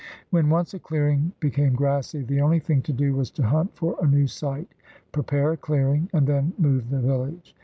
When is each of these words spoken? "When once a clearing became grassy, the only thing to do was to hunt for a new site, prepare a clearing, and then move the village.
"When 0.31 0.49
once 0.49 0.73
a 0.73 0.79
clearing 0.79 1.31
became 1.39 1.75
grassy, 1.75 2.23
the 2.23 2.41
only 2.41 2.57
thing 2.57 2.81
to 2.81 2.91
do 2.91 3.13
was 3.13 3.29
to 3.33 3.43
hunt 3.43 3.75
for 3.75 3.95
a 4.01 4.07
new 4.07 4.25
site, 4.25 4.73
prepare 5.11 5.51
a 5.51 5.57
clearing, 5.57 6.09
and 6.11 6.25
then 6.25 6.53
move 6.57 6.89
the 6.89 7.01
village. 7.01 7.53